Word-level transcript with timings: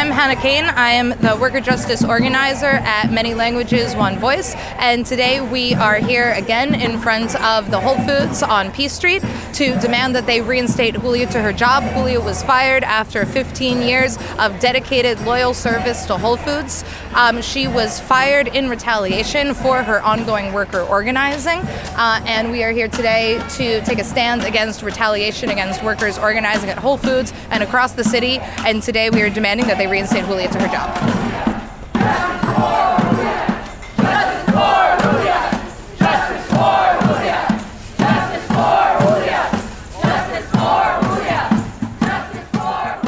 I'm 0.00 0.10
Hannah 0.10 0.40
Kane. 0.40 0.64
I 0.64 0.92
am 0.92 1.10
the 1.10 1.36
worker 1.38 1.60
justice 1.60 2.02
organizer 2.02 2.64
at 2.64 3.12
Many 3.12 3.34
Languages 3.34 3.94
One 3.94 4.18
Voice, 4.18 4.54
and 4.78 5.04
today 5.04 5.42
we 5.42 5.74
are 5.74 5.96
here 5.96 6.32
again 6.32 6.74
in 6.74 6.98
front 6.98 7.38
of 7.42 7.70
the 7.70 7.78
Whole 7.78 7.98
Foods 8.06 8.42
on 8.42 8.72
P 8.72 8.88
Street 8.88 9.22
to 9.52 9.78
demand 9.78 10.14
that 10.14 10.24
they 10.24 10.40
reinstate 10.40 10.94
Julia 10.94 11.26
to 11.26 11.42
her 11.42 11.52
job. 11.52 11.82
Julia 11.92 12.18
was 12.18 12.42
fired 12.42 12.82
after 12.82 13.26
15 13.26 13.82
years 13.82 14.16
of 14.38 14.58
dedicated, 14.58 15.20
loyal 15.26 15.52
service 15.52 16.06
to 16.06 16.16
Whole 16.16 16.38
Foods. 16.38 16.82
Um, 17.14 17.42
she 17.42 17.68
was 17.68 18.00
fired 18.00 18.48
in 18.48 18.70
retaliation 18.70 19.52
for 19.52 19.82
her 19.82 20.00
ongoing 20.00 20.54
worker 20.54 20.80
organizing, 20.80 21.58
uh, 21.58 22.22
and 22.24 22.50
we 22.50 22.64
are 22.64 22.72
here 22.72 22.88
today 22.88 23.38
to 23.50 23.82
take 23.82 23.98
a 23.98 24.04
stand 24.04 24.44
against 24.44 24.82
retaliation 24.82 25.50
against 25.50 25.84
workers 25.84 26.16
organizing 26.16 26.70
at 26.70 26.78
Whole 26.78 26.96
Foods 26.96 27.34
and 27.50 27.62
across 27.62 27.92
the 27.92 28.04
city. 28.04 28.38
And 28.64 28.82
today 28.82 29.10
we 29.10 29.20
are 29.20 29.28
demanding 29.28 29.66
that 29.66 29.76
they 29.76 29.89
reinstate 29.90 30.24
Julia 30.24 30.48
to 30.48 30.58
her 30.60 30.68
job. 30.68 30.88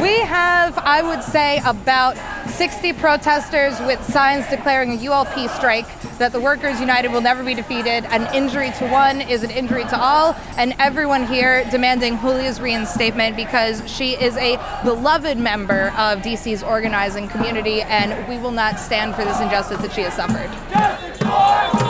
We 0.00 0.18
have, 0.20 0.76
I 0.78 1.02
would 1.04 1.22
say, 1.22 1.60
about 1.64 2.16
60 2.52 2.92
protesters 2.94 3.80
with 3.80 4.02
signs 4.04 4.46
declaring 4.48 4.92
a 4.92 4.96
ULP 4.96 5.48
strike 5.56 5.86
that 6.18 6.32
the 6.32 6.40
Workers 6.40 6.78
United 6.80 7.10
will 7.10 7.22
never 7.22 7.42
be 7.42 7.54
defeated. 7.54 8.04
An 8.10 8.32
injury 8.34 8.70
to 8.72 8.88
one 8.88 9.20
is 9.22 9.42
an 9.42 9.50
injury 9.50 9.84
to 9.84 9.98
all, 9.98 10.36
and 10.58 10.74
everyone 10.78 11.26
here 11.26 11.64
demanding 11.70 12.18
Julia's 12.18 12.60
reinstatement 12.60 13.36
because 13.36 13.82
she 13.90 14.12
is 14.12 14.36
a 14.36 14.56
beloved 14.84 15.38
member 15.38 15.88
of 15.96 16.20
DC's 16.20 16.62
organizing 16.62 17.26
community, 17.26 17.80
and 17.82 18.28
we 18.28 18.38
will 18.38 18.52
not 18.52 18.78
stand 18.78 19.14
for 19.14 19.24
this 19.24 19.40
injustice 19.40 19.80
that 19.80 19.92
she 19.92 20.02
has 20.02 20.14
suffered. 20.14 21.81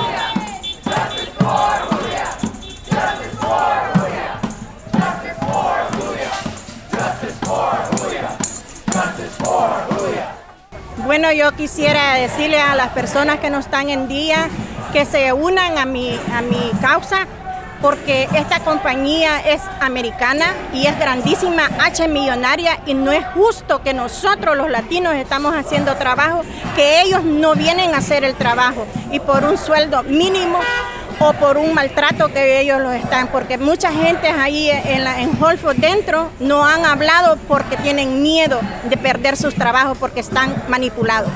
Quisiera 11.62 12.14
decirle 12.14 12.60
a 12.60 12.74
las 12.74 12.88
personas 12.88 13.38
que 13.38 13.48
no 13.48 13.60
están 13.60 13.88
en 13.88 14.08
día 14.08 14.48
que 14.92 15.04
se 15.06 15.32
unan 15.32 15.78
a 15.78 15.86
mi, 15.86 16.18
a 16.34 16.42
mi 16.42 16.72
causa 16.80 17.28
porque 17.80 18.28
esta 18.34 18.58
compañía 18.64 19.38
es 19.48 19.62
americana 19.80 20.54
y 20.74 20.86
es 20.86 20.98
grandísima, 20.98 21.70
H 21.78 22.08
millonaria 22.08 22.80
y 22.84 22.94
no 22.94 23.12
es 23.12 23.24
justo 23.28 23.80
que 23.80 23.94
nosotros 23.94 24.56
los 24.56 24.70
latinos 24.70 25.14
estamos 25.14 25.54
haciendo 25.54 25.94
trabajo, 25.94 26.42
que 26.74 27.02
ellos 27.02 27.22
no 27.22 27.54
vienen 27.54 27.94
a 27.94 27.98
hacer 27.98 28.24
el 28.24 28.34
trabajo 28.34 28.84
y 29.12 29.20
por 29.20 29.44
un 29.44 29.56
sueldo 29.56 30.02
mínimo 30.02 30.58
o 31.22 31.32
por 31.34 31.56
un 31.56 31.72
maltrato 31.72 32.32
que 32.32 32.60
ellos 32.60 32.80
lo 32.80 32.92
están, 32.92 33.28
porque 33.28 33.56
mucha 33.56 33.92
gente 33.92 34.28
ahí 34.28 34.70
en, 34.70 35.04
la, 35.04 35.20
en 35.20 35.30
Whole 35.40 35.56
Foods 35.56 35.80
dentro 35.80 36.30
no 36.40 36.64
han 36.66 36.84
hablado 36.84 37.36
porque 37.46 37.76
tienen 37.76 38.22
miedo 38.22 38.60
de 38.88 38.96
perder 38.96 39.36
sus 39.36 39.54
trabajos 39.54 39.96
porque 39.98 40.20
están 40.20 40.52
manipulados. 40.68 41.30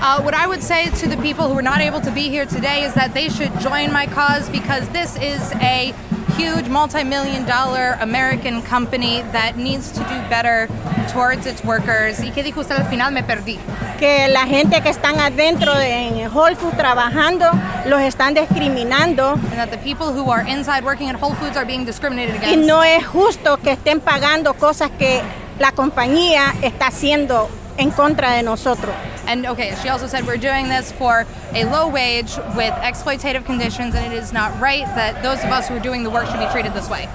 Uh, 0.00 0.22
what 0.22 0.34
I 0.34 0.46
would 0.46 0.62
say 0.62 0.90
to 1.00 1.08
the 1.08 1.16
people 1.16 1.48
who 1.48 1.58
are 1.58 1.62
not 1.62 1.80
able 1.80 2.00
to 2.00 2.10
be 2.12 2.28
here 2.28 2.46
today 2.46 2.84
is 2.84 2.94
that 2.94 3.12
they 3.14 3.28
should 3.28 3.50
join 3.58 3.92
my 3.92 4.06
cause 4.06 4.48
because 4.48 4.88
this 4.90 5.16
is 5.16 5.52
a 5.60 5.92
huge 6.38 6.68
multi-million 6.68 7.44
dollar 7.44 7.98
American 8.00 8.62
company 8.62 9.22
that 9.32 9.56
needs 9.56 9.90
to 9.90 10.00
do 10.00 10.16
better 10.30 10.68
towards 11.12 11.46
its 11.46 11.64
workers. 11.64 12.20
¿Y 12.20 12.30
qué 12.30 12.44
dijo 12.44 12.60
usted 12.60 12.76
al 12.76 12.86
final? 12.88 13.12
Me 13.12 13.22
perdí. 13.22 13.58
Que 13.98 14.28
la 14.28 14.46
gente 14.46 14.80
que 14.80 14.90
están 14.90 15.18
adentro 15.18 15.74
de, 15.74 15.90
en 15.90 16.30
Whole 16.30 16.54
Foods 16.54 16.76
trabajando 16.76 17.50
los 17.86 18.00
están 18.00 18.34
discriminando 18.34 19.32
And 19.32 19.56
that 19.56 19.70
the 19.70 19.78
people 19.78 20.12
who 20.12 20.30
are 20.30 20.46
inside 20.48 20.84
working 20.84 21.08
at 21.08 21.16
Whole 21.20 21.34
Foods 21.34 21.56
are 21.56 21.66
being 21.66 21.84
discriminated 21.84 22.36
y 22.36 22.38
against. 22.38 22.68
no 22.68 22.84
es 22.84 23.04
justo 23.04 23.56
que 23.56 23.72
estén 23.72 24.00
pagando 24.00 24.54
cosas 24.54 24.90
que 24.96 25.20
la 25.58 25.72
compañía 25.72 26.54
está 26.62 26.86
haciendo 26.86 27.48
en 27.76 27.90
contra 27.90 28.32
de 28.32 28.44
nosotros. 28.44 28.94
And 29.28 29.44
okay, 29.44 29.76
she 29.82 29.90
also 29.90 30.06
said 30.06 30.26
we're 30.26 30.38
doing 30.38 30.70
this 30.70 30.90
for 30.90 31.26
a 31.52 31.66
low 31.66 31.86
wage 31.86 32.34
with 32.56 32.72
exploitative 32.72 33.44
conditions, 33.44 33.94
and 33.94 34.10
it 34.10 34.16
is 34.16 34.32
not 34.32 34.58
right 34.58 34.86
that 34.86 35.22
those 35.22 35.44
of 35.44 35.50
us 35.50 35.68
who 35.68 35.76
are 35.76 35.80
doing 35.80 36.02
the 36.02 36.08
work 36.08 36.26
should 36.28 36.40
be 36.40 36.50
treated 36.50 36.72
this 36.72 36.88
way. 36.88 37.06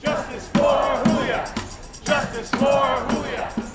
Justice 0.00 0.48
for 0.50 1.02
Julia. 1.04 1.52
Justice 2.04 2.50
for 2.50 3.06
Julia. 3.10 3.67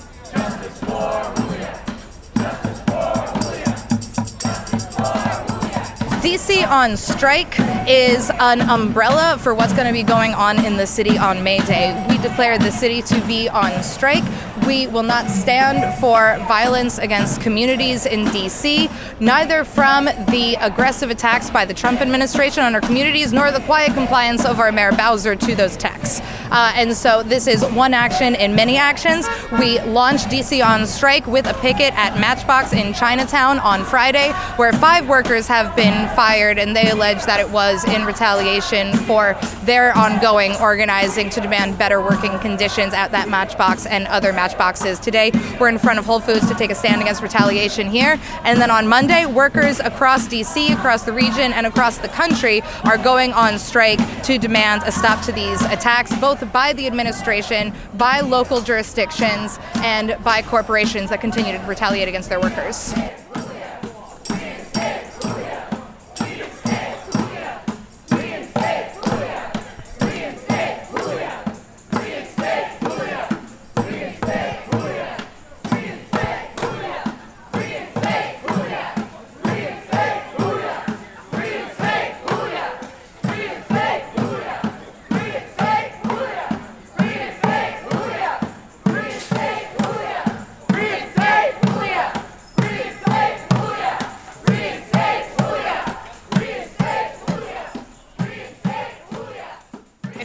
DC 6.44 6.68
on 6.68 6.94
strike 6.94 7.58
is 7.88 8.30
an 8.38 8.60
umbrella 8.60 9.38
for 9.40 9.54
what's 9.54 9.72
going 9.72 9.86
to 9.86 9.94
be 9.94 10.02
going 10.02 10.34
on 10.34 10.62
in 10.62 10.76
the 10.76 10.86
city 10.86 11.16
on 11.16 11.42
May 11.42 11.58
Day. 11.60 12.06
We 12.10 12.18
declare 12.18 12.58
the 12.58 12.70
city 12.70 13.00
to 13.00 13.26
be 13.26 13.48
on 13.48 13.82
strike. 13.82 14.24
We 14.66 14.86
will 14.86 15.02
not 15.02 15.30
stand 15.30 15.98
for 16.00 16.36
violence 16.46 16.98
against 16.98 17.40
communities 17.40 18.04
in 18.04 18.26
DC, 18.26 18.90
neither 19.20 19.64
from 19.64 20.04
the 20.04 20.56
aggressive 20.60 21.10
attacks 21.10 21.48
by 21.48 21.64
the 21.64 21.72
Trump 21.72 22.02
administration 22.02 22.62
on 22.62 22.74
our 22.74 22.80
communities, 22.82 23.32
nor 23.32 23.50
the 23.50 23.60
quiet 23.60 23.94
compliance 23.94 24.44
of 24.44 24.60
our 24.60 24.70
Mayor 24.70 24.92
Bowser 24.92 25.36
to 25.36 25.54
those 25.54 25.76
attacks. 25.76 26.20
Uh, 26.50 26.72
and 26.76 26.94
so 26.96 27.22
this 27.22 27.46
is 27.46 27.64
one 27.64 27.92
action 27.92 28.34
in 28.34 28.54
many 28.54 28.76
actions. 28.76 29.26
We 29.58 29.80
launched 29.80 30.28
DC 30.28 30.64
on 30.64 30.86
strike 30.86 31.26
with 31.26 31.46
a 31.46 31.54
picket 31.54 31.92
at 31.94 32.18
Matchbox 32.20 32.72
in 32.72 32.94
Chinatown 32.94 33.58
on 33.58 33.84
Friday, 33.84 34.32
where 34.56 34.72
five 34.72 35.08
workers 35.08 35.46
have 35.48 35.74
been 35.74 36.08
fired, 36.14 36.33
and 36.34 36.74
they 36.74 36.90
allege 36.90 37.24
that 37.26 37.38
it 37.38 37.48
was 37.50 37.84
in 37.84 38.04
retaliation 38.04 38.92
for 39.06 39.36
their 39.62 39.96
ongoing 39.96 40.52
organizing 40.56 41.30
to 41.30 41.40
demand 41.40 41.78
better 41.78 42.00
working 42.00 42.36
conditions 42.40 42.92
at 42.92 43.12
that 43.12 43.28
Matchbox 43.28 43.86
and 43.86 44.08
other 44.08 44.32
Matchboxes. 44.32 44.98
Today, 44.98 45.30
we're 45.60 45.68
in 45.68 45.78
front 45.78 46.00
of 46.00 46.04
Whole 46.04 46.18
Foods 46.18 46.48
to 46.48 46.54
take 46.54 46.72
a 46.72 46.74
stand 46.74 47.00
against 47.00 47.22
retaliation 47.22 47.88
here, 47.88 48.18
and 48.42 48.60
then 48.60 48.68
on 48.68 48.88
Monday, 48.88 49.26
workers 49.26 49.78
across 49.78 50.26
DC, 50.26 50.72
across 50.72 51.04
the 51.04 51.12
region, 51.12 51.52
and 51.52 51.66
across 51.66 51.98
the 51.98 52.08
country 52.08 52.62
are 52.82 52.98
going 52.98 53.32
on 53.32 53.56
strike 53.56 54.00
to 54.24 54.36
demand 54.36 54.82
a 54.86 54.90
stop 54.90 55.24
to 55.24 55.32
these 55.32 55.62
attacks, 55.66 56.14
both 56.18 56.52
by 56.52 56.72
the 56.72 56.88
administration, 56.88 57.72
by 57.94 58.20
local 58.20 58.60
jurisdictions, 58.60 59.60
and 59.76 60.16
by 60.24 60.42
corporations 60.42 61.10
that 61.10 61.20
continue 61.20 61.56
to 61.56 61.64
retaliate 61.64 62.08
against 62.08 62.28
their 62.28 62.40
workers. 62.40 62.92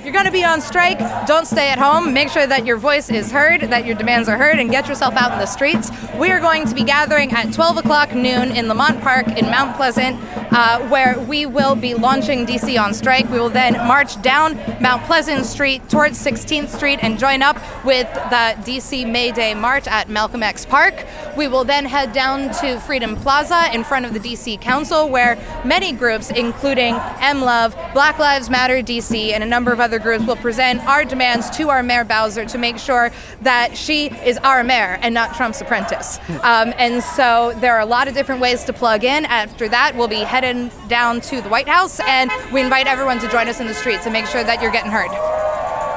You're 0.10 0.24
going 0.24 0.26
to 0.26 0.32
be 0.32 0.44
on 0.44 0.60
strike, 0.60 0.98
don't 1.28 1.46
stay 1.46 1.70
at 1.70 1.78
home. 1.78 2.14
Make 2.16 2.30
sure 2.30 2.48
that 2.48 2.66
your 2.66 2.78
voice 2.78 3.12
is 3.12 3.32
heard, 3.32 3.62
that 3.62 3.86
your 3.86 3.96
demands 3.96 4.28
are 4.28 4.40
heard, 4.40 4.58
and 4.58 4.72
get 4.72 4.88
yourself 4.88 5.14
out 5.14 5.32
in 5.34 5.38
the 5.38 5.46
streets. 5.46 5.92
We 6.16 6.32
are 6.32 6.40
going 6.40 6.66
to 6.66 6.74
be 6.74 6.84
gathering 6.84 7.32
at 7.32 7.54
12 7.54 7.78
o'clock 7.78 8.16
noon 8.16 8.52
in 8.52 8.68
Lamont 8.68 9.02
Park 9.02 9.28
in 9.28 9.46
Mount 9.46 9.76
Pleasant, 9.76 10.20
uh, 10.52 10.88
where 10.90 11.20
we 11.20 11.46
will 11.46 11.76
be 11.76 11.94
launching 11.94 12.46
DC 12.46 12.82
on 12.82 12.94
strike. 12.94 13.30
We 13.30 13.40
will 13.40 13.50
then 13.50 13.74
march 13.88 14.22
down 14.22 14.56
Mount 14.82 15.04
Pleasant 15.04 15.46
Street 15.46 15.88
towards 15.90 16.24
16th 16.24 16.70
Street 16.70 17.00
and 17.02 17.20
join 17.20 17.42
up 17.42 17.56
with 17.86 18.12
the 18.14 18.56
DC 18.64 19.10
May 19.10 19.32
Day 19.32 19.54
March 19.54 19.88
at 19.88 20.10
Malcolm 20.10 20.44
X 20.44 20.66
Park. 20.66 21.06
We 21.38 21.48
will 21.48 21.64
then 21.64 21.86
head 21.86 22.14
down 22.14 22.54
to 22.62 22.80
Freedom 22.80 23.16
Plaza 23.16 23.70
in 23.74 23.84
front 23.84 24.06
of 24.06 24.14
the 24.14 24.20
DC 24.20 24.60
Council, 24.62 25.10
where 25.10 25.38
many 25.64 25.92
groups, 25.92 26.32
including 26.32 26.96
MLOV, 26.96 27.94
Black 27.94 28.20
Lives 28.20 28.50
Matter 28.50 28.82
DC, 28.82 29.32
and 29.32 29.44
a 29.44 29.48
number 29.48 29.72
of 29.72 29.80
other 29.80 30.00
groups, 30.00 30.26
will 30.26 30.36
present 30.36 30.84
our 30.86 31.06
demands 31.06 31.50
to 31.52 31.70
our 31.70 31.84
Mayor 31.84 32.04
Bowser 32.04 32.46
to 32.46 32.58
make 32.58 32.78
sure 32.78 33.12
that 33.42 33.78
she 33.78 34.08
is 34.26 34.38
our 34.40 34.64
mayor 34.64 34.98
and 35.02 35.14
not 35.14 35.36
Trump's 35.36 35.62
apprentice. 35.62 36.20
Um, 36.44 36.74
and 36.78 37.04
so 37.04 37.54
there 37.60 37.76
are 37.76 37.82
a 37.82 37.86
lot 37.86 38.08
of 38.08 38.14
different 38.14 38.42
ways 38.42 38.64
to 38.66 38.74
plug 38.74 39.04
in. 39.04 39.26
After 39.26 39.68
that, 39.70 39.96
we'll 39.96 40.08
be 40.08 40.22
heading 40.22 40.39
down 40.88 41.22
to 41.22 41.42
the 41.42 41.50
White 41.50 41.68
House, 41.68 42.00
and 42.02 42.32
we 42.52 42.62
invite 42.62 42.88
everyone 42.88 43.20
to 43.20 43.30
join 43.30 43.48
us 43.48 43.60
in 43.60 43.68
the 43.68 43.74
streets 43.74 44.06
and 44.06 44.14
make 44.14 44.26
sure 44.26 44.44
that 44.44 44.62
you're 44.62 44.72
getting 44.72 44.92
heard. 44.92 45.12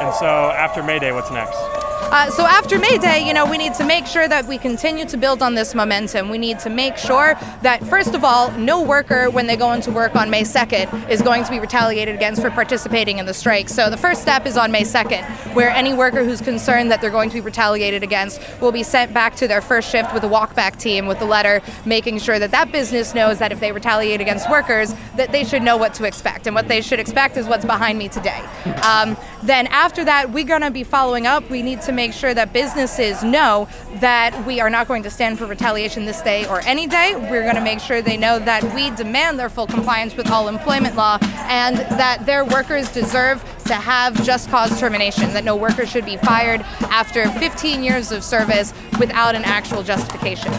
And 0.03 0.15
so 0.15 0.27
after 0.27 0.83
May 0.83 0.99
Day, 0.99 1.13
what's 1.13 1.31
next? 1.31 1.82
Uh, 2.13 2.29
so 2.29 2.45
after 2.45 2.79
May 2.79 2.99
Day, 2.99 3.27
you 3.27 3.33
know, 3.33 3.47
we 3.47 3.57
need 3.57 3.73
to 3.73 3.85
make 3.85 4.07
sure 4.07 4.29
that 4.29 4.45
we 4.45 4.59
continue 4.59 5.07
to 5.07 5.17
build 5.17 5.41
on 5.41 5.55
this 5.55 5.75
momentum. 5.75 6.29
We 6.29 6.37
need 6.37 6.59
to 6.59 6.69
make 6.69 6.99
sure 6.99 7.37
that, 7.63 7.83
first 7.87 8.15
of 8.15 8.23
all, 8.23 8.51
no 8.53 8.83
worker, 8.83 9.31
when 9.31 9.47
they 9.47 9.57
go 9.57 9.73
into 9.73 9.91
work 9.91 10.15
on 10.15 10.29
May 10.29 10.43
2nd, 10.43 11.09
is 11.09 11.23
going 11.23 11.43
to 11.45 11.51
be 11.51 11.59
retaliated 11.59 12.15
against 12.15 12.43
for 12.43 12.51
participating 12.51 13.17
in 13.17 13.25
the 13.25 13.33
strike. 13.33 13.71
So 13.71 13.89
the 13.89 13.97
first 13.97 14.21
step 14.21 14.45
is 14.45 14.59
on 14.59 14.71
May 14.71 14.83
2nd, 14.83 15.25
where 15.55 15.71
any 15.71 15.95
worker 15.95 16.23
who's 16.23 16.43
concerned 16.43 16.91
that 16.91 17.01
they're 17.01 17.09
going 17.09 17.31
to 17.31 17.37
be 17.37 17.41
retaliated 17.41 18.03
against 18.03 18.43
will 18.61 18.73
be 18.73 18.83
sent 18.83 19.15
back 19.15 19.35
to 19.37 19.49
their 19.49 19.63
first 19.63 19.91
shift 19.91 20.13
with 20.13 20.23
a 20.23 20.29
walkback 20.29 20.79
team 20.79 21.07
with 21.07 21.23
a 21.23 21.25
letter 21.25 21.63
making 21.87 22.19
sure 22.19 22.39
that 22.39 22.51
that 22.51 22.71
business 22.73 23.15
knows 23.15 23.39
that 23.39 23.53
if 23.53 23.61
they 23.61 23.73
retaliate 23.73 24.21
against 24.21 24.51
workers, 24.51 24.93
that 25.17 25.33
they 25.33 25.45
should 25.45 25.63
know 25.63 25.79
what 25.79 25.95
to 25.95 26.05
expect. 26.05 26.47
And 26.47 26.55
what 26.55 26.69
they 26.69 26.83
should 26.83 27.01
expect 27.01 27.39
is 27.39 27.47
what's 27.47 27.65
behind 27.65 27.99
me 27.99 28.11
today. 28.11 28.45
Um, 28.83 29.17
then 29.43 29.67
after 29.69 30.05
that, 30.05 30.31
we're 30.31 30.45
going 30.45 30.63
to 30.63 30.71
be 30.71 30.85
following 30.85 31.27
up. 31.27 31.49
We 31.51 31.63
need 31.63 31.83
to 31.83 31.93
make 31.93 32.13
sure 32.13 32.33
that 32.33 32.53
businesses 32.53 33.23
know 33.23 33.69
that 33.97 34.47
we 34.47 34.61
are 34.61 34.71
not 34.71 34.87
going 34.89 35.03
to 35.03 35.11
stand 35.11 35.39
for 35.39 35.47
retaliation 35.47 36.05
this 36.05 36.21
day 36.23 36.47
or 36.47 36.61
any 36.61 36.87
day. 36.87 37.15
We're 37.17 37.43
going 37.43 37.57
to 37.57 37.61
make 37.61 37.81
sure 37.81 38.03
they 38.03 38.17
know 38.17 38.39
that 38.39 38.63
we 38.75 38.91
demand 38.91 39.39
their 39.39 39.49
full 39.49 39.67
compliance 39.67 40.17
with 40.17 40.31
all 40.31 40.49
employment 40.49 40.97
law 40.97 41.19
and 41.49 41.77
that 41.77 42.25
their 42.25 42.45
workers 42.45 42.91
deserve 42.93 43.43
to 43.65 43.75
have 43.75 44.23
just 44.25 44.49
cause 44.49 44.79
termination, 44.79 45.33
that 45.33 45.45
no 45.45 45.57
worker 45.57 45.87
should 45.87 46.05
be 46.05 46.17
fired 46.17 46.61
after 46.91 47.29
15 47.31 47.83
years 47.83 48.13
of 48.13 48.23
service 48.23 48.73
without 48.99 49.35
an 49.35 49.43
actual 49.45 49.83
justification. 49.83 50.53